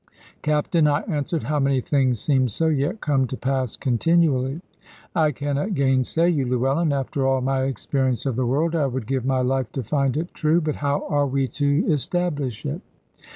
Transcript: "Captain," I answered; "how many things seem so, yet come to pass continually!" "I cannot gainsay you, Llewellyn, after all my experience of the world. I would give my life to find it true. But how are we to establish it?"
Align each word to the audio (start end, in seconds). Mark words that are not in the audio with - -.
"Captain," 0.41 0.87
I 0.87 1.01
answered; 1.01 1.43
"how 1.43 1.59
many 1.59 1.79
things 1.79 2.19
seem 2.19 2.47
so, 2.47 2.65
yet 2.69 3.01
come 3.01 3.27
to 3.27 3.37
pass 3.37 3.75
continually!" 3.75 4.59
"I 5.15 5.31
cannot 5.31 5.75
gainsay 5.75 6.27
you, 6.31 6.43
Llewellyn, 6.47 6.91
after 6.91 7.27
all 7.27 7.41
my 7.41 7.65
experience 7.65 8.25
of 8.25 8.35
the 8.35 8.47
world. 8.47 8.75
I 8.75 8.87
would 8.87 9.05
give 9.05 9.25
my 9.25 9.41
life 9.41 9.71
to 9.73 9.83
find 9.83 10.17
it 10.17 10.33
true. 10.33 10.59
But 10.59 10.77
how 10.77 11.05
are 11.07 11.27
we 11.27 11.47
to 11.49 11.85
establish 11.87 12.65
it?" 12.65 12.81